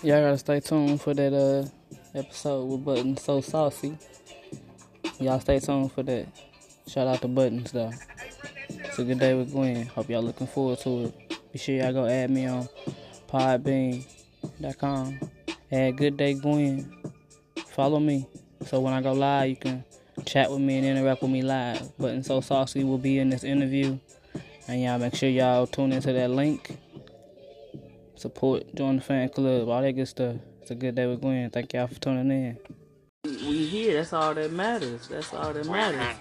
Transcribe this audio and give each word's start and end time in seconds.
Y'all 0.00 0.22
gotta 0.22 0.38
stay 0.38 0.60
tuned 0.60 1.00
for 1.00 1.12
that 1.12 1.34
uh 1.34 1.66
episode 2.16 2.64
with 2.66 2.84
Buttonz 2.84 3.18
So 3.18 3.40
Saucy. 3.40 3.98
Y'all 5.18 5.40
stay 5.40 5.58
tuned 5.58 5.90
for 5.90 6.04
that. 6.04 6.28
Shout 6.86 7.08
out 7.08 7.20
to 7.22 7.26
Buttonz 7.26 7.72
though. 7.72 7.90
It's 8.68 8.96
a 9.00 9.02
good 9.02 9.18
day 9.18 9.34
with 9.34 9.50
Gwen. 9.50 9.86
Hope 9.86 10.08
y'all 10.08 10.22
looking 10.22 10.46
forward 10.46 10.78
to 10.80 11.06
it. 11.06 11.52
Be 11.52 11.58
sure 11.58 11.74
y'all 11.74 11.92
go 11.92 12.06
add 12.06 12.30
me 12.30 12.46
on 12.46 12.68
podbean.com. 13.28 15.18
Add 15.72 15.96
Good 15.96 16.16
Day 16.16 16.34
Gwen. 16.34 16.94
Follow 17.66 17.98
me. 17.98 18.24
So 18.66 18.78
when 18.78 18.92
I 18.92 19.02
go 19.02 19.12
live, 19.12 19.48
you 19.50 19.56
can 19.56 19.84
chat 20.24 20.48
with 20.48 20.60
me 20.60 20.78
and 20.78 20.86
interact 20.86 21.22
with 21.22 21.32
me 21.32 21.42
live. 21.42 21.98
Button 21.98 22.22
So 22.22 22.40
Saucy 22.40 22.84
will 22.84 22.98
be 22.98 23.18
in 23.18 23.30
this 23.30 23.42
interview. 23.42 23.98
And 24.68 24.80
y'all 24.80 25.00
make 25.00 25.16
sure 25.16 25.28
y'all 25.28 25.66
tune 25.66 25.90
into 25.90 26.12
that 26.12 26.30
link. 26.30 26.78
Support, 28.18 28.74
join 28.74 28.96
the 28.96 29.02
fan 29.02 29.28
club, 29.28 29.68
all 29.68 29.80
that 29.80 29.92
good 29.92 30.08
stuff. 30.08 30.36
It's 30.60 30.72
a 30.72 30.74
good 30.74 30.96
day 30.96 31.06
with 31.06 31.20
Gwen. 31.20 31.50
Thank 31.50 31.72
y'all 31.72 31.86
for 31.86 31.94
tuning 32.00 32.30
in. 32.30 32.58
We 33.24 33.64
here. 33.66 33.94
That's 33.94 34.12
all 34.12 34.34
that 34.34 34.52
matters. 34.52 35.06
That's 35.06 35.32
all 35.32 35.52
that 35.52 35.66
matters. 35.66 36.16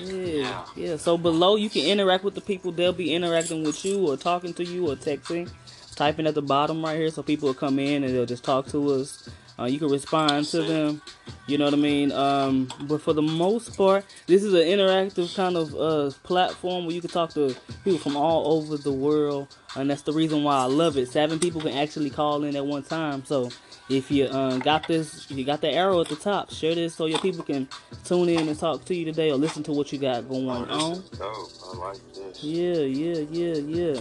Yeah, 0.00 0.64
yeah. 0.76 0.96
So 0.96 1.18
below, 1.18 1.56
you 1.56 1.68
can 1.68 1.84
interact 1.84 2.24
with 2.24 2.34
the 2.34 2.40
people. 2.40 2.72
They'll 2.72 2.94
be 2.94 3.12
interacting 3.14 3.64
with 3.64 3.84
you, 3.84 4.08
or 4.08 4.16
talking 4.16 4.54
to 4.54 4.64
you, 4.64 4.90
or 4.90 4.96
texting. 4.96 5.50
Typing 5.94 6.26
at 6.26 6.34
the 6.34 6.40
bottom 6.40 6.82
right 6.82 6.96
here, 6.96 7.10
so 7.10 7.22
people 7.22 7.48
will 7.48 7.54
come 7.54 7.78
in 7.78 8.02
and 8.02 8.14
they'll 8.14 8.24
just 8.24 8.44
talk 8.44 8.66
to 8.68 8.92
us. 8.92 9.28
Uh, 9.60 9.64
you 9.66 9.78
can 9.78 9.88
respond 9.88 10.46
to 10.46 10.62
them. 10.62 11.02
You 11.46 11.58
know 11.58 11.66
what 11.66 11.74
I 11.74 11.78
mean? 11.78 12.12
Um, 12.12 12.68
but 12.82 13.02
for 13.02 13.12
the 13.12 13.22
most 13.22 13.76
part, 13.76 14.04
this 14.26 14.42
is 14.42 14.54
an 14.54 14.60
interactive 14.60 15.34
kind 15.34 15.56
of 15.56 15.74
uh, 15.74 16.10
platform 16.22 16.86
where 16.86 16.94
you 16.94 17.00
can 17.00 17.10
talk 17.10 17.30
to 17.34 17.54
people 17.84 17.98
from 17.98 18.16
all 18.16 18.56
over 18.56 18.76
the 18.76 18.92
world, 18.92 19.48
and 19.76 19.90
that's 19.90 20.02
the 20.02 20.12
reason 20.12 20.44
why 20.44 20.56
I 20.56 20.64
love 20.64 20.96
it. 20.96 21.08
Seven 21.08 21.38
people 21.38 21.60
can 21.60 21.72
actually 21.76 22.08
call 22.10 22.44
in 22.44 22.56
at 22.56 22.64
one 22.64 22.84
time. 22.84 23.24
So 23.24 23.50
if 23.88 24.10
you 24.10 24.28
um, 24.28 24.60
got 24.60 24.86
this, 24.86 25.30
if 25.30 25.36
you 25.36 25.44
got 25.44 25.60
the 25.60 25.70
arrow 25.70 26.00
at 26.00 26.08
the 26.08 26.16
top, 26.16 26.50
share 26.52 26.74
this 26.74 26.94
so 26.94 27.06
your 27.06 27.18
people 27.18 27.42
can 27.44 27.68
tune 28.04 28.28
in 28.28 28.48
and 28.48 28.58
talk 28.58 28.84
to 28.86 28.94
you 28.94 29.04
today 29.04 29.30
or 29.30 29.36
listen 29.36 29.62
to 29.64 29.72
what 29.72 29.92
you 29.92 29.98
got 29.98 30.28
going 30.28 30.48
Oh, 30.48 30.92
on. 30.92 31.02
dope. 31.18 31.50
I 31.74 31.76
like 31.76 32.14
this. 32.14 32.42
Yeah, 32.44 32.74
yeah, 32.74 33.24
yeah, 33.30 33.54
yeah. 33.94 34.00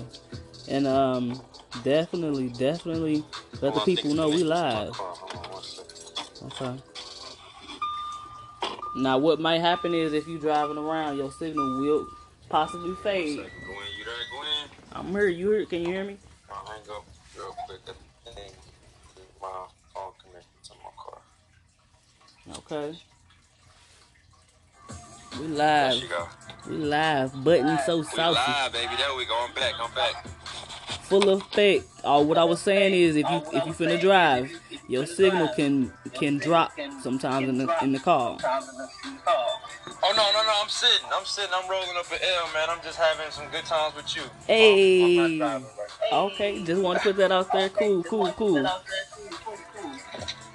And 0.69 0.85
um, 0.85 1.41
definitely, 1.83 2.49
definitely 2.49 3.23
let 3.61 3.73
the 3.73 3.81
people 3.81 4.13
know 4.13 4.29
we 4.29 4.43
live. 4.43 4.93
car. 4.93 5.05
Hold 5.15 5.45
on 5.45 5.51
one 5.51 5.63
second. 5.63 6.51
Okay. 6.51 6.81
Now, 8.95 9.17
what 9.17 9.39
might 9.39 9.61
happen 9.61 9.93
is 9.93 10.13
if 10.13 10.27
you're 10.27 10.39
driving 10.39 10.77
around, 10.77 11.17
your 11.17 11.31
signal 11.31 11.79
will 11.79 12.07
possibly 12.49 12.95
fade. 13.03 13.37
You 13.37 13.45
there? 13.45 13.49
I'm 14.91 15.11
here. 15.11 15.27
You 15.27 15.51
hear? 15.51 15.65
Can 15.65 15.81
you 15.81 15.87
hear 15.87 16.03
me? 16.03 16.17
I'll 16.51 16.65
hang 16.65 16.81
up 16.91 17.05
real 17.37 17.55
quick. 17.67 17.79
My 19.41 19.47
phone 19.93 20.11
connected 20.23 20.63
to 20.63 20.73
my 20.83 20.91
car. 20.97 21.19
Okay. 22.57 22.97
We 25.39 25.47
live. 25.47 26.03
We 26.67 26.75
live. 26.75 27.43
Button 27.43 27.79
so 27.85 27.97
We 27.99 28.03
saucy. 28.03 28.39
live, 28.51 28.73
baby. 28.73 28.95
There 28.97 29.15
we 29.15 29.25
go. 29.25 29.45
I'm 29.47 29.53
back. 29.53 29.73
I'm 29.79 29.93
back. 29.93 30.25
Full 31.09 31.29
effect. 31.29 31.85
Oh, 32.03 32.21
what 32.21 32.37
I 32.37 32.43
was 32.43 32.61
saying 32.61 32.93
is, 32.93 33.15
if 33.15 33.29
you 33.29 33.37
if 33.51 33.65
you 33.65 33.73
finna 33.73 33.99
drive, 33.99 34.51
your 34.87 35.07
signal 35.07 35.49
can 35.55 35.91
can 36.13 36.37
drop 36.37 36.71
sometimes 37.01 37.49
in 37.49 37.57
the 37.57 37.75
in 37.81 37.91
the 37.91 37.99
car. 37.99 38.37
Oh 40.01 40.13
no, 40.15 40.31
no, 40.31 40.43
no! 40.43 40.53
I'm 40.61 40.69
sitting. 40.69 41.07
I'm 41.11 41.25
sitting. 41.25 41.51
I'm 41.53 41.67
rolling 41.69 41.97
up 41.97 42.11
an 42.11 42.19
L, 42.21 42.53
man. 42.53 42.69
I'm 42.69 42.81
just 42.83 42.97
having 42.99 43.31
some 43.31 43.47
good 43.51 43.65
times 43.65 43.95
with 43.95 44.15
you. 44.15 44.21
Hey. 44.45 45.19
I'm 45.19 45.37
not 45.39 45.47
driving 45.47 45.67
right. 45.77 46.13
Okay, 46.13 46.63
just 46.63 46.81
want 46.81 46.99
to 46.99 47.03
put 47.05 47.17
that 47.17 47.31
out 47.31 47.51
there. 47.51 47.69
Cool, 47.69 48.03
cool, 48.03 48.31
cool. 48.33 48.69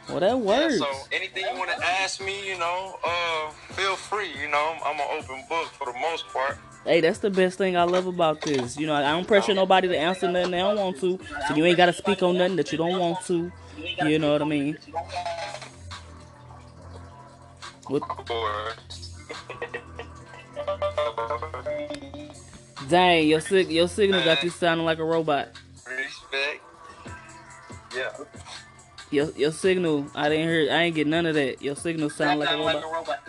Well, 0.09 0.21
that 0.21 0.39
Yeah, 0.39 0.69
so 0.79 0.87
anything 1.13 1.45
you 1.51 1.59
want 1.59 1.71
to 1.71 1.85
ask 1.85 2.21
me, 2.21 2.49
you 2.49 2.59
know, 2.59 2.97
uh, 3.05 3.51
feel 3.73 3.97
free. 3.97 4.31
You 4.41 4.49
know, 4.49 4.77
I'm 4.85 5.01
an 5.01 5.07
open 5.19 5.43
book 5.49 5.67
for 5.79 5.87
the 5.93 5.99
most 5.99 6.29
part. 6.29 6.59
Hey, 6.85 7.01
that's 7.01 7.19
the 7.19 7.31
best 7.31 7.57
thing 7.57 7.77
I 7.77 7.85
love 7.85 8.07
about 8.07 8.43
this. 8.43 8.77
You 8.77 8.87
know, 8.87 8.95
I 8.95 9.03
don't 9.13 9.27
pressure 9.27 9.55
nobody 9.55 9.89
to 9.89 9.97
answer 9.97 10.31
nothing 10.31 10.51
they 10.51 10.59
don't 10.59 10.77
want 10.77 11.01
to. 11.01 11.19
So 11.49 11.55
you 11.55 11.65
ain't 11.65 11.79
got 11.79 11.87
to 11.87 11.93
speak 11.95 12.23
on 12.23 12.37
nothing 12.37 12.57
that 12.57 12.73
you 12.73 12.79
don't 12.79 12.99
want 12.99 13.25
to. 13.27 13.51
You 14.05 14.19
know 14.19 14.33
what 14.33 14.43
I 14.43 14.45
mean? 14.45 14.79
What, 17.89 18.03
dang, 22.89 23.29
your 23.29 23.41
sig- 23.41 23.71
your 23.71 23.89
signal 23.89 24.25
got 24.25 24.43
you 24.43 24.51
sounding 24.51 24.87
like 24.87 24.99
a 24.99 25.05
robot. 25.05 25.49
respect. 25.87 26.63
Yeah. 27.95 28.11
Your 29.11 29.31
your 29.33 29.53
signal, 29.53 30.07
I 30.15 30.29
didn't 30.29 30.49
hear. 30.49 30.73
I 30.73 30.83
ain't 30.85 30.95
get 30.95 31.07
none 31.07 31.27
of 31.27 31.35
that. 31.35 31.63
Your 31.63 31.77
signal 31.77 32.11
sound 32.11 32.41
like 32.41 32.51
a 32.51 32.57
robot. 32.57 33.21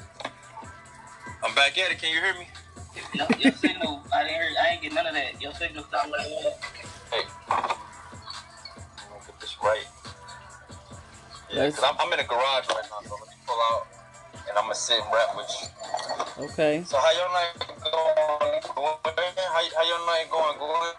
I'm 1.43 1.53
back 1.53 1.77
at 1.77 1.91
it. 1.91 1.99
Can 1.99 2.13
you 2.13 2.22
hear 2.22 2.33
me? 2.33 2.47
Your, 3.16 3.28
your 3.40 3.52
signal, 3.53 4.03
I 4.14 4.24
didn't 4.24 4.36
hear. 4.36 4.50
I 4.62 4.74
ain't 4.74 4.81
get 4.81 4.94
none 4.94 5.08
of 5.08 5.14
that. 5.14 5.42
Your 5.42 5.53
signal 5.53 5.86
sound 5.92 6.12
like 6.12 6.28
a 6.28 6.30
robot. 6.30 6.59
Hey. 7.12 7.24
I'm 7.50 7.58
gonna 9.09 9.26
get 9.26 9.40
this 9.40 9.56
right. 9.64 9.86
Yeah, 11.52 11.68
because 11.68 11.84
I'm, 11.84 11.96
I'm 12.00 12.12
in 12.12 12.20
the 12.20 12.26
garage 12.26 12.68
right 12.70 12.84
now, 12.90 13.08
so 13.08 13.16
let 13.16 13.30
me 13.30 13.36
pull 13.48 13.58
out 13.72 13.88
and 14.50 14.58
I'm 14.58 14.66
gonna 14.66 14.76
sit 14.76 15.00
and 15.00 15.14
rap 15.14 15.36
with 15.36 15.50
you. 15.62 16.46
Okay. 16.46 16.84
So 16.86 16.98
how 16.98 17.12
your 17.12 17.30
night 17.30 17.53
going? 17.84 18.62
Going? 18.76 18.96
How, 19.16 19.64
how 19.76 19.84
your 19.88 20.06
night 20.06 20.28
going? 20.32 20.58
Going? 20.59 20.94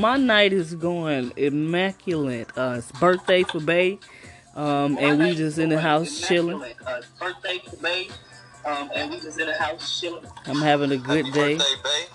My 0.00 0.16
night 0.16 0.52
is 0.52 0.74
going 0.74 1.32
immaculate. 1.36 2.50
Uh, 2.56 2.76
it's 2.78 2.92
birthday 2.92 3.42
for 3.42 3.60
Bay, 3.60 3.98
um, 4.54 4.96
and 4.98 5.18
we 5.20 5.34
just 5.34 5.58
in 5.58 5.68
the 5.68 5.80
house 5.80 6.20
chilling. 6.26 6.62
birthday 7.18 7.58
for 7.58 7.82
May, 7.82 8.08
um, 8.64 8.90
and 8.94 9.10
we 9.10 9.20
just 9.20 9.38
in 9.38 9.46
the 9.46 9.54
house 9.54 10.00
chilling. 10.00 10.24
I'm 10.46 10.56
having 10.60 10.92
a 10.92 10.96
good 10.96 11.26
Happy 11.26 11.38
day. 11.38 11.56
birthday. 11.58 12.06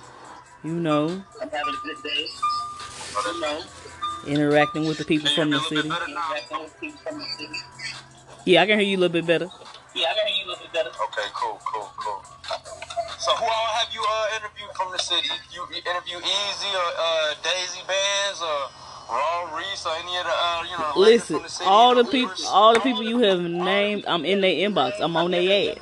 You 0.63 0.73
know, 0.73 1.23
I'm 1.41 1.49
having 1.49 1.73
a 1.73 1.85
good 1.85 2.03
day. 2.03 2.25
You 3.25 3.41
know, 3.41 3.61
interacting 4.27 4.85
with 4.87 4.97
the 4.97 5.05
people 5.05 5.29
from 5.31 5.49
the 5.51 5.59
city. 5.61 5.75
little 5.75 5.89
bit 5.91 5.99
better 5.99 6.11
now? 6.13 6.29
interacting 6.31 6.59
with 6.63 6.79
people 6.79 6.99
from 6.99 7.19
the 7.19 7.25
city. 7.37 7.53
Yeah, 8.45 8.61
I 8.61 8.65
can 8.67 8.79
hear 8.79 8.87
you 8.87 8.97
a 8.97 9.01
little 9.01 9.13
bit 9.13 9.25
better. 9.25 9.49
Yeah, 9.95 10.07
I 10.09 10.13
can 10.13 10.27
hear 10.27 10.37
you 10.37 10.45
a 10.45 10.49
little 10.49 10.63
bit 10.65 10.73
better. 10.73 10.89
Okay, 10.89 11.27
cool, 11.35 11.59
cool, 11.65 11.89
cool. 11.97 12.23
So 13.19 13.31
who 13.35 13.45
all 13.45 13.71
have 13.79 13.93
you 13.93 14.01
uh, 14.01 14.37
interviewed 14.37 14.69
from 14.75 14.91
the 14.91 14.99
city? 14.99 15.27
You, 15.51 15.65
you 15.71 15.77
interview 15.77 16.17
Easy 16.17 16.69
or 16.75 16.89
uh, 16.97 17.33
Daisy 17.43 17.81
Bands 17.87 18.41
or 18.41 18.69
Raw 19.09 19.55
Reese 19.57 19.85
or 19.85 19.93
any 19.95 20.17
of 20.17 20.23
the 20.25 20.31
uh, 20.31 20.63
you 20.69 20.77
know 20.77 20.93
Listen, 20.95 21.35
from 21.37 21.43
the 21.43 21.49
city? 21.49 21.65
all 21.69 21.95
the 21.95 22.03
Ubers? 22.03 22.11
people, 22.11 22.33
all 22.47 22.73
the 22.73 22.79
people 22.81 23.03
you 23.03 23.19
have 23.19 23.41
named, 23.41 24.05
I'm 24.07 24.23
in 24.25 24.41
their 24.41 24.51
inbox. 24.69 24.93
I'm 24.99 25.15
on 25.17 25.31
their 25.31 25.71
ass. 25.71 25.77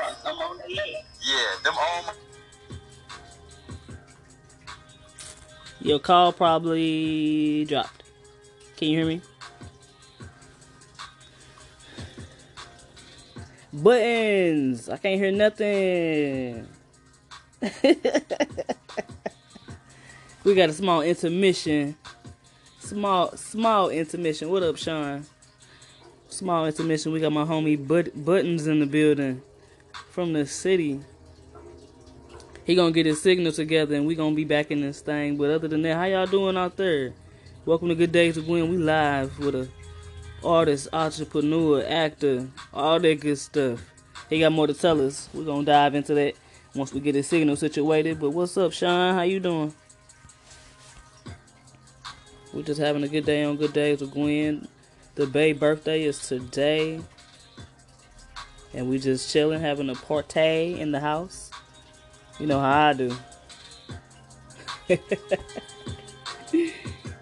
Your 5.86 6.00
call 6.00 6.34
probably 6.34 7.64
dropped. 7.66 8.02
Can 8.76 8.88
you 8.88 8.98
hear 8.98 9.06
me? 9.06 9.22
Buttons. 13.72 14.90
I 14.90 14.98
can't 14.98 15.22
hear 15.22 15.32
nothing. 15.32 16.68
we 20.44 20.56
got 20.56 20.70
a 20.70 20.74
small 20.74 21.04
intermission. 21.04 21.96
Small, 22.80 23.38
small 23.38 23.90
intermission. 23.90 24.50
What 24.50 24.64
up, 24.64 24.78
Sean? 24.78 25.24
Small 26.30 26.66
intermission. 26.66 27.12
We 27.12 27.20
got 27.20 27.32
my 27.32 27.44
homie 27.44 27.78
But- 27.88 28.26
Buttons 28.26 28.66
in 28.66 28.80
the 28.80 28.88
building 28.88 29.44
from 30.10 30.34
the 30.34 30.48
city. 30.48 31.02
He 32.66 32.74
gonna 32.74 32.92
get 32.92 33.06
his 33.06 33.22
signal 33.22 33.52
together 33.52 33.94
and 33.94 34.08
we 34.08 34.16
gonna 34.16 34.36
be 34.36 34.44
back 34.44 34.72
in 34.72 34.82
this 34.82 35.00
thing. 35.00 35.38
But 35.38 35.52
other 35.52 35.68
than 35.68 35.84
that, 35.84 35.98
how 35.98 36.06
y'all 36.06 36.26
doing 36.26 36.58
out 36.58 36.76
there? 36.78 37.14
Welcome 37.64 37.90
to 37.90 37.96
Good 37.96 38.12
Days 38.12 38.38
with 38.38 38.48
Gwen. 38.48 38.72
We 38.72 38.78
live 38.78 39.38
with 39.38 39.54
a 39.54 39.68
artist, 40.44 40.88
entrepreneur, 40.92 41.86
actor, 41.88 42.48
all 42.74 43.00
that 43.00 43.20
good 43.20 43.38
stuff. 43.38 43.84
He 44.32 44.40
got 44.40 44.52
more 44.52 44.66
to 44.66 44.74
tell 44.74 45.00
us. 45.06 45.30
We're 45.32 45.44
gonna 45.44 45.64
dive 45.64 45.94
into 45.94 46.16
that 46.16 46.34
once 46.74 46.92
we 46.92 47.02
get 47.02 47.14
his 47.14 47.28
signal 47.28 47.56
situated. 47.56 48.20
But 48.20 48.32
what's 48.32 48.58
up, 48.58 48.74
Sean? 48.74 49.14
How 49.14 49.22
you 49.22 49.40
doing? 49.40 49.72
We're 52.52 52.64
just 52.64 52.82
having 52.82 53.04
a 53.04 53.08
good 53.08 53.28
day 53.28 53.44
on 53.44 53.58
Good 53.58 53.74
Days 53.74 54.02
with 54.02 54.12
Gwen. 54.12 54.68
The 55.14 55.28
Bay 55.28 55.54
birthday 55.54 56.02
is 56.02 56.28
today. 56.28 57.00
And 58.74 58.90
we 58.90 58.98
just 58.98 59.32
chilling, 59.32 59.62
having 59.62 59.92
a 59.92 59.96
party 59.96 60.80
in 60.80 60.92
the 60.92 61.00
house. 61.00 61.52
You 62.40 62.48
know 62.48 62.60
how 62.60 62.88
I 62.88 62.94
do. 62.94 63.16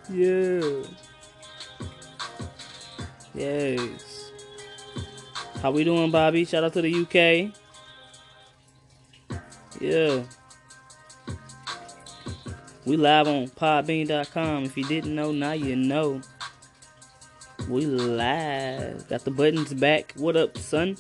yeah. 0.10 0.84
Yes. 3.36 4.32
How 5.62 5.72
we 5.72 5.84
doing, 5.84 6.10
Bobby? 6.10 6.46
Shout 6.46 6.64
out 6.64 6.74
to 6.74 6.82
the 6.82 6.94
UK. 6.94 7.54
Yeah. 9.80 10.24
We 12.86 12.98
live 12.98 13.28
on 13.28 13.48
podbean.com. 13.48 14.64
If 14.64 14.76
you 14.78 14.84
didn't 14.84 15.14
know, 15.16 15.32
now 15.32 15.54
you 15.54 15.76
know. 15.76 16.22
We 17.70 17.86
live. 17.86 19.08
Got 19.08 19.24
the 19.24 19.32
buttons 19.32 19.74
back. 19.74 20.14
What 20.16 20.36
up, 20.36 20.58
son? 20.58 20.98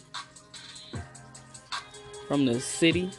From 2.28 2.46
the 2.46 2.60
city. 2.62 3.10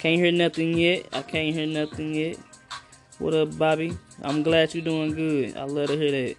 Can't 0.00 0.18
hear 0.18 0.32
nothing 0.32 0.78
yet. 0.78 1.08
I 1.12 1.20
can't 1.20 1.54
hear 1.54 1.66
nothing 1.66 2.14
yet. 2.14 2.38
What 3.18 3.34
up, 3.34 3.58
Bobby? 3.58 3.98
I'm 4.22 4.42
glad 4.42 4.72
you're 4.72 4.82
doing 4.82 5.14
good. 5.14 5.58
I 5.58 5.64
love 5.64 5.88
to 5.88 5.96
hear 5.98 6.10
that. 6.10 6.36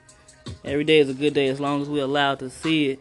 Every 0.65 0.83
day 0.83 0.97
is 0.97 1.09
a 1.09 1.13
good 1.13 1.35
day 1.35 1.47
as 1.47 1.59
long 1.59 1.83
as 1.83 1.87
we're 1.87 2.05
allowed 2.05 2.39
to 2.39 2.49
see 2.49 2.89
it. 2.89 2.99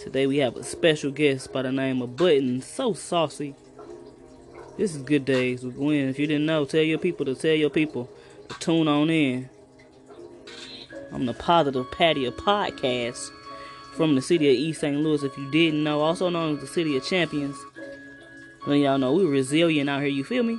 Today 0.00 0.26
we 0.26 0.38
have 0.38 0.56
a 0.56 0.64
special 0.64 1.10
guest 1.10 1.52
by 1.52 1.60
the 1.60 1.70
name 1.70 2.00
of 2.00 2.16
Button. 2.16 2.62
So 2.62 2.94
saucy. 2.94 3.54
This 4.78 4.94
is 4.94 5.02
Good 5.02 5.26
Days 5.26 5.64
with 5.64 5.76
Gwen. 5.76 6.08
If 6.08 6.18
you 6.18 6.26
didn't 6.26 6.46
know, 6.46 6.64
tell 6.64 6.80
your 6.80 6.96
people 6.96 7.26
to 7.26 7.34
tell 7.34 7.52
your 7.52 7.68
people 7.68 8.08
to 8.48 8.58
tune 8.58 8.88
on 8.88 9.10
in. 9.10 9.50
I'm 11.12 11.26
the 11.26 11.34
Positive 11.34 11.90
Patio 11.90 12.30
Podcast 12.30 13.30
from 13.92 14.14
the 14.14 14.22
city 14.22 14.48
of 14.48 14.54
East 14.54 14.80
St. 14.80 14.96
Louis. 14.96 15.22
If 15.22 15.36
you 15.36 15.50
didn't 15.50 15.84
know, 15.84 16.00
also 16.00 16.30
known 16.30 16.54
as 16.54 16.62
the 16.62 16.68
City 16.68 16.96
of 16.96 17.04
Champions. 17.04 17.58
Then 18.66 18.80
y'all 18.80 18.98
know 18.98 19.14
we're 19.14 19.26
resilient 19.26 19.88
out 19.88 20.00
here, 20.00 20.10
you 20.10 20.24
feel 20.24 20.42
me? 20.42 20.58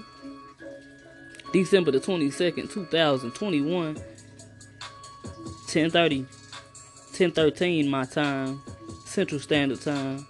December 1.53 1.91
the 1.91 1.99
22nd, 1.99 2.71
2021. 2.71 3.95
1030. 3.95 6.19
1013 6.21 7.89
my 7.89 8.05
time. 8.05 8.61
Central 9.05 9.39
Standard 9.39 9.81
Time. 9.81 10.25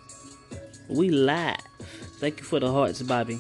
We 0.88 1.09
live. 1.09 1.57
Thank 2.19 2.39
you 2.39 2.44
for 2.44 2.59
the 2.59 2.71
hearts, 2.71 3.01
Bobby. 3.01 3.39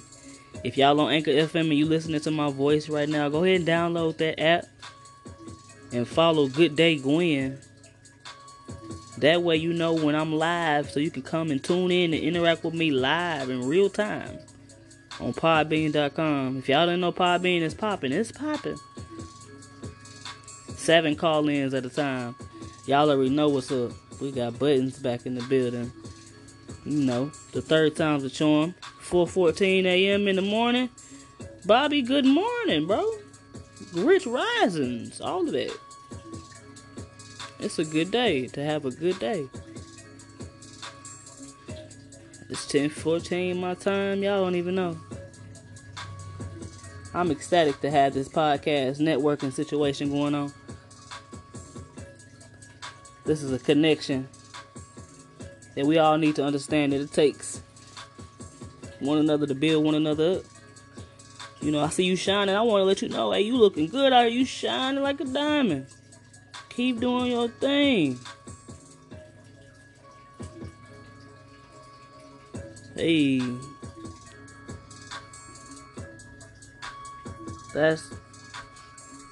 If 0.63 0.77
y'all 0.77 0.99
on 0.99 1.11
Anchor 1.11 1.31
FM 1.31 1.61
and 1.61 1.73
you 1.73 1.85
listening 1.85 2.21
to 2.21 2.31
my 2.31 2.51
voice 2.51 2.87
right 2.87 3.09
now, 3.09 3.29
go 3.29 3.43
ahead 3.43 3.61
and 3.61 3.67
download 3.67 4.17
that 4.17 4.39
app 4.39 4.65
and 5.91 6.07
follow 6.07 6.47
Good 6.47 6.75
Day 6.75 6.97
Gwen. 6.97 7.57
That 9.21 9.43
way 9.43 9.55
you 9.55 9.71
know 9.71 9.93
when 9.93 10.15
I'm 10.15 10.33
live 10.33 10.89
so 10.89 10.99
you 10.99 11.11
can 11.11 11.21
come 11.21 11.51
and 11.51 11.63
tune 11.63 11.91
in 11.91 12.11
and 12.11 12.23
interact 12.23 12.63
with 12.63 12.73
me 12.73 12.89
live 12.89 13.51
in 13.51 13.67
real 13.67 13.87
time 13.87 14.39
on 15.19 15.31
podbean.com. 15.31 16.57
If 16.57 16.67
y'all 16.67 16.87
didn't 16.87 17.01
know 17.01 17.11
Podbean 17.11 17.61
is 17.61 17.75
popping, 17.75 18.11
it's 18.11 18.31
popping. 18.31 18.77
Seven 20.75 21.15
call 21.15 21.47
ins 21.49 21.75
at 21.75 21.85
a 21.85 21.89
time. 21.89 22.35
Y'all 22.87 23.11
already 23.11 23.29
know 23.29 23.47
what's 23.47 23.71
up. 23.71 23.91
We 24.19 24.31
got 24.31 24.57
buttons 24.57 24.97
back 24.97 25.27
in 25.27 25.35
the 25.35 25.43
building. 25.43 25.91
You 26.83 27.05
know, 27.05 27.31
the 27.51 27.61
third 27.61 27.95
time's 27.95 28.23
a 28.23 28.29
charm. 28.29 28.73
4:14 29.03 29.85
a.m. 29.85 30.27
in 30.27 30.35
the 30.35 30.41
morning. 30.41 30.89
Bobby, 31.65 32.01
good 32.01 32.25
morning, 32.25 32.87
bro. 32.87 33.07
Rich 33.93 34.25
risings, 34.25 35.21
all 35.21 35.41
of 35.41 35.51
that. 35.51 35.77
It's 37.61 37.77
a 37.77 37.85
good 37.85 38.09
day 38.09 38.47
to 38.47 38.63
have 38.63 38.85
a 38.85 38.91
good 38.91 39.19
day. 39.19 39.47
It's 42.49 42.65
10:14 42.65 43.59
my 43.59 43.75
time. 43.75 44.23
Y'all 44.23 44.43
don't 44.43 44.55
even 44.55 44.73
know. 44.73 44.97
I'm 47.13 47.29
ecstatic 47.29 47.79
to 47.81 47.91
have 47.91 48.15
this 48.15 48.27
podcast 48.27 48.99
networking 48.99 49.53
situation 49.53 50.09
going 50.09 50.33
on. 50.33 50.51
This 53.25 53.43
is 53.43 53.53
a 53.53 53.59
connection 53.59 54.27
that 55.75 55.85
we 55.85 55.99
all 55.99 56.17
need 56.17 56.35
to 56.37 56.43
understand 56.43 56.93
that 56.93 57.01
it 57.01 57.13
takes 57.13 57.61
one 58.99 59.19
another 59.19 59.45
to 59.45 59.53
build 59.53 59.85
one 59.85 59.95
another 59.95 60.37
up. 60.37 60.43
You 61.61 61.71
know, 61.71 61.81
I 61.81 61.89
see 61.89 62.05
you 62.05 62.15
shining. 62.15 62.55
I 62.55 62.61
want 62.61 62.81
to 62.81 62.85
let 62.85 63.03
you 63.03 63.09
know, 63.09 63.31
hey, 63.31 63.41
you 63.41 63.55
looking 63.55 63.87
good 63.87 64.13
Are. 64.13 64.27
You 64.27 64.45
shining 64.45 65.03
like 65.03 65.19
a 65.21 65.25
diamond. 65.25 65.85
Keep 66.71 66.99
doing 67.01 67.31
your 67.31 67.49
thing. 67.49 68.17
Hey. 72.95 73.41
That's 77.73 78.09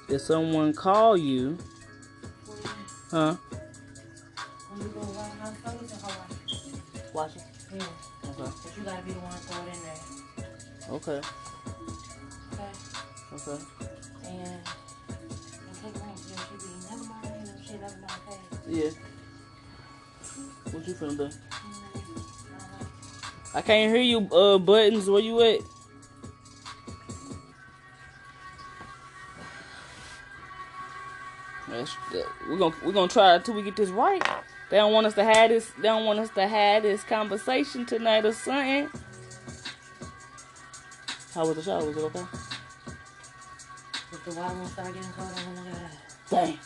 if 0.08 0.20
someone 0.20 0.72
call 0.72 1.16
you, 1.16 1.56
huh? 3.10 3.36
Watch 7.12 7.36
it. 7.36 7.42
Yeah, 7.72 7.82
Okay. 8.24 8.50
but 8.62 8.76
you 8.76 8.82
gotta 8.84 9.02
be 9.02 9.12
the 9.12 9.20
one 9.20 9.32
to 9.32 9.38
throw 9.38 9.62
it 9.66 9.74
in 9.74 9.82
there. 9.82 10.00
Okay. 10.90 11.20
Okay? 12.52 12.70
Okay. 13.34 13.58
And 14.24 14.38
and 14.38 14.60
take 15.82 15.96
one. 16.00 16.16
Yeah, 16.28 16.36
she 16.48 16.54
be 16.56 16.72
never 16.90 17.04
mind, 17.04 17.24
you 17.24 17.29
know, 17.29 17.29
shit, 17.70 17.80
never 17.80 17.96
mind, 17.96 18.12
okay? 18.28 18.38
Yeah. 18.68 18.90
What 20.72 20.86
you 20.86 20.94
finna 20.94 21.16
do? 21.16 21.24
Mm-hmm. 21.24 22.16
I 23.56 23.62
can't 23.62 23.92
hear 23.92 24.02
you, 24.02 24.18
uh, 24.32 24.58
buttons. 24.58 25.08
Where 25.08 25.20
you 25.20 25.40
at? 25.42 25.60
That's, 31.68 31.94
that, 32.12 32.26
we're 32.48 32.58
gonna 32.58 32.74
we're 32.84 32.92
gonna 32.92 33.08
try 33.08 33.34
until 33.34 33.54
we 33.54 33.62
get 33.62 33.76
this 33.76 33.90
right. 33.90 34.22
They 34.70 34.76
don't 34.76 34.92
want 34.92 35.06
us 35.06 35.14
to 35.14 35.24
have 35.24 35.50
this. 35.50 35.70
They 35.76 35.88
don't 35.88 36.04
want 36.04 36.18
us 36.18 36.30
to 36.30 36.46
have 36.46 36.82
this 36.82 37.02
conversation 37.04 37.86
tonight 37.86 38.24
or 38.24 38.32
something. 38.32 38.88
How 41.34 41.46
was 41.46 41.56
the 41.56 41.62
show? 41.62 41.84
Was 41.84 41.96
it 41.96 42.00
okay? 42.00 42.24
If 44.12 44.24
the 44.24 44.34
water 44.34 44.54
won't 44.54 44.68
start 44.68 44.94
getting 44.94 45.10
cold, 45.12 45.32
I'm 45.36 45.54
gonna 45.54 45.70
go. 45.70 46.36
Dang. 46.36 46.58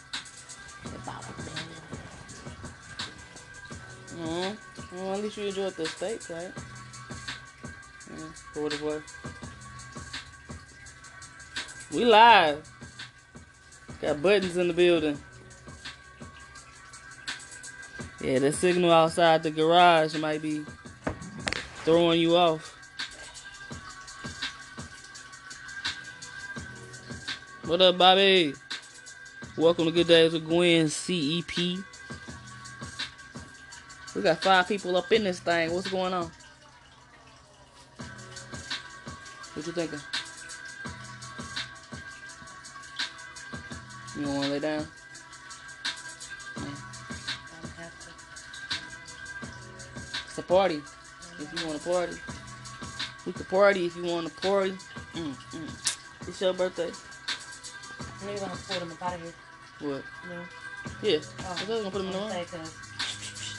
Mm-hmm. 4.16 4.96
Well, 4.96 5.14
at 5.14 5.22
least 5.22 5.36
you 5.36 5.46
enjoyed 5.46 5.74
the 5.74 5.86
steak, 5.86 6.28
right? 6.30 6.52
Yeah, 8.10 8.26
for 8.52 8.62
what 8.62 8.72
it 8.72 8.80
was. 8.80 9.02
We 11.92 12.04
live. 12.04 12.68
Got 14.00 14.22
buttons 14.22 14.56
in 14.56 14.68
the 14.68 14.74
building. 14.74 15.18
Yeah, 18.20 18.38
the 18.38 18.52
signal 18.52 18.92
outside 18.92 19.42
the 19.42 19.50
garage 19.50 20.16
might 20.16 20.40
be 20.40 20.64
throwing 21.84 22.20
you 22.20 22.36
off. 22.36 22.70
What 27.64 27.82
up, 27.82 27.98
Bobby? 27.98 28.54
Welcome 29.56 29.86
to 29.86 29.90
Good 29.90 30.06
Days 30.06 30.32
with 30.32 30.46
Gwen 30.46 30.88
CEP. 30.88 31.84
We 34.14 34.22
got 34.22 34.40
five 34.42 34.68
people 34.68 34.96
up 34.96 35.10
in 35.10 35.24
this 35.24 35.40
thing. 35.40 35.72
What's 35.72 35.90
going 35.90 36.14
on? 36.14 36.30
What 39.54 39.66
you 39.66 39.72
thinking? 39.72 39.98
You 44.16 44.24
don't 44.24 44.34
want 44.34 44.46
to 44.46 44.52
lay 44.52 44.60
down? 44.60 44.86
It's 50.26 50.38
a 50.38 50.42
party. 50.42 50.82
If 51.40 51.60
you 51.60 51.66
want 51.66 51.80
to 51.80 51.88
party, 51.88 52.16
we 53.26 53.32
could 53.32 53.48
party 53.48 53.86
if 53.86 53.96
you 53.96 54.04
want 54.04 54.28
to 54.28 54.34
party. 54.40 54.76
Mm, 55.14 55.34
mm. 55.34 56.28
It's 56.28 56.40
your 56.40 56.52
birthday. 56.52 56.90
I 56.90 58.24
know 58.24 58.30
you're 58.30 58.40
gonna 58.40 58.56
pull 58.68 58.78
them 58.80 58.92
up 58.92 59.02
out 59.02 59.14
of 59.14 59.22
here. 59.22 59.32
What? 59.80 60.04
No. 60.28 60.40
Yeah. 61.02 61.18
Oh, 61.40 61.46
I 61.46 61.52
was 61.52 61.82
gonna 61.82 61.90
put 61.90 61.98
them 61.98 62.06
in 62.06 62.12
the 62.12 62.18
room. 62.18 62.83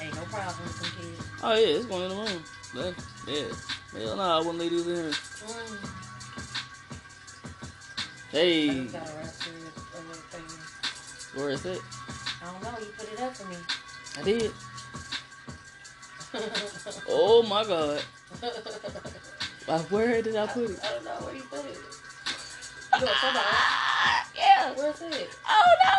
Ain't 0.02 0.14
no 0.16 0.22
problem 0.24 0.64
with 0.64 0.75
some 0.75 0.92
kids. 1.02 1.30
Oh 1.44 1.54
yeah, 1.54 1.78
it's 1.78 1.86
going 1.86 2.04
in 2.04 2.10
the 2.10 2.16
room. 2.16 2.44
That- 2.75 2.96
yeah. 3.28 4.00
Hell 4.00 4.16
no, 4.18 4.24
I 4.24 4.38
wouldn't 4.40 4.60
leave 4.60 4.72
these 4.72 4.88
in 4.88 4.96
here. 4.96 5.12
Mm. 5.12 5.90
Hey, 8.32 8.68
just 8.84 8.94
got 8.94 9.10
a 9.10 9.14
raspberry 9.16 9.56
a 9.62 9.98
little 10.08 10.24
thing. 10.30 11.40
where 11.40 11.50
is 11.52 11.66
it? 11.66 11.82
I 12.44 12.52
don't 12.52 12.62
know. 12.64 12.80
You 12.80 12.92
put 12.98 13.12
it 13.14 13.20
up 13.22 13.36
for 13.36 13.48
me. 13.48 13.56
I 14.18 14.22
did. 14.24 14.52
Oh 17.08 17.44
my 17.44 17.64
god. 17.64 18.02
Where 19.90 20.22
did 20.22 20.36
I 20.36 20.48
put 20.48 20.70
it? 20.72 20.80
I 20.84 20.90
don't 20.94 21.06
know 21.06 21.12
where 21.25 21.36
you 21.36 21.44
put 21.44 21.60
it. 21.60 21.78
You 22.96 23.02
got 23.02 23.16
somebody. 23.22 23.46
Ah, 23.48 24.28
yeah. 24.36 24.74
Where's 24.75 25.02
it? 25.02 25.30
Oh 25.48 25.75
no. 25.86 25.94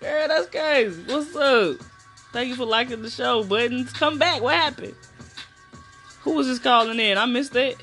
Girl, 0.00 0.28
that's 0.28 0.48
crazy. 0.48 1.02
What's 1.06 1.34
up? 1.36 1.76
Thank 2.36 2.50
you 2.50 2.56
for 2.56 2.66
liking 2.66 3.00
the 3.00 3.08
show, 3.08 3.42
buttons. 3.44 3.94
Come 3.94 4.18
back. 4.18 4.42
What 4.42 4.56
happened? 4.56 4.94
Who 6.20 6.32
was 6.32 6.48
just 6.48 6.62
calling 6.62 7.00
in? 7.00 7.16
I 7.16 7.24
missed 7.24 7.56
it. 7.56 7.78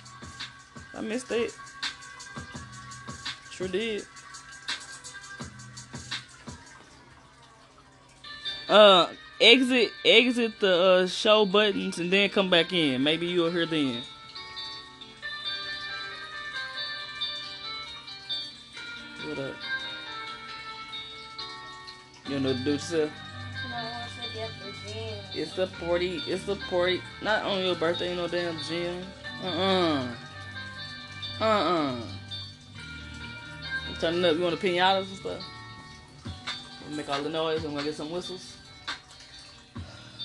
I 0.93 1.01
missed 1.01 1.31
it. 1.31 1.57
Sure 3.49 3.67
did. 3.67 4.05
Uh, 8.69 9.07
exit, 9.41 9.89
exit 10.05 10.59
the 10.59 10.75
uh, 10.75 11.07
show 11.07 11.47
buttons 11.47 11.97
and 11.97 12.13
then 12.13 12.29
come 12.29 12.51
back 12.51 12.71
in. 12.71 13.01
Maybe 13.01 13.25
you'll 13.25 13.49
hear 13.49 13.65
then. 13.65 14.03
What 19.25 19.39
up? 19.39 19.55
You 22.27 22.39
know 22.39 22.53
do 22.53 22.73
yourself? 22.73 23.09
It's 25.33 25.57
a 25.57 25.67
party. 25.67 26.21
It's 26.27 26.47
a 26.47 26.55
party. 26.55 27.01
Not 27.21 27.43
on 27.43 27.63
your 27.63 27.75
birthday, 27.75 28.09
ain't 28.09 28.17
no 28.17 28.27
damn 28.27 28.57
gym. 28.67 29.03
Uh 29.43 29.47
uh-uh. 29.47 30.07
uh. 31.39 31.43
Uh 31.43 31.45
uh. 31.45 32.01
Turning 33.99 34.25
up. 34.25 34.35
You 34.35 34.43
want 34.43 34.59
the 34.59 34.67
pinatas 34.67 35.07
and 35.07 35.17
stuff? 35.17 35.43
Wanna 36.83 36.95
Make 36.95 37.09
all 37.09 37.21
the 37.21 37.29
noise 37.29 37.63
and 37.63 37.73
wanna 37.73 37.85
get 37.85 37.95
some 37.95 38.11
whistles. 38.11 38.57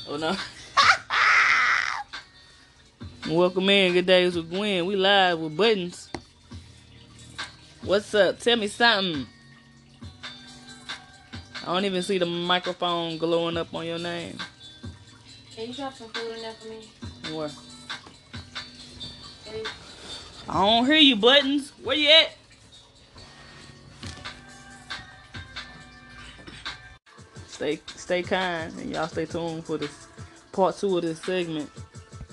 Oh 0.08 0.16
no. 0.16 0.36
Welcome 3.34 3.68
in. 3.70 3.92
Good 3.92 4.06
days 4.06 4.36
with 4.36 4.50
Gwen. 4.50 4.86
We 4.86 4.96
live 4.96 5.38
with 5.38 5.56
buttons. 5.56 6.08
What's 7.82 8.14
up? 8.14 8.40
Tell 8.40 8.56
me 8.56 8.68
something. 8.68 9.26
I 11.62 11.66
don't 11.74 11.84
even 11.84 12.02
see 12.02 12.18
the 12.18 12.26
microphone 12.26 13.18
glowing 13.18 13.56
up 13.56 13.74
on 13.74 13.86
your 13.86 13.98
name. 13.98 14.38
Can 15.58 15.66
you 15.66 15.74
drop 15.74 15.92
some 15.92 16.08
food 16.10 16.36
in 16.36 16.40
there 16.40 16.52
for 16.52 16.68
me? 16.68 17.36
Where? 17.36 17.50
Please? 19.44 19.66
I 20.48 20.64
don't 20.64 20.86
hear 20.86 20.94
you, 20.94 21.16
buttons. 21.16 21.72
Where 21.82 21.96
you 21.96 22.08
at? 22.08 22.36
Stay, 27.48 27.80
stay 27.96 28.22
kind, 28.22 28.72
and 28.78 28.94
y'all 28.94 29.08
stay 29.08 29.26
tuned 29.26 29.64
for 29.64 29.78
this 29.78 30.06
part 30.52 30.76
two 30.76 30.96
of 30.96 31.02
this 31.02 31.20
segment. 31.22 31.68